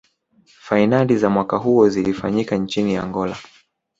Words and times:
fainali 0.55 1.17
za 1.17 1.29
mwaka 1.29 1.57
huo 1.57 1.89
zilifanyika 1.89 2.55
nchini 2.55 2.95
angola 2.95 3.37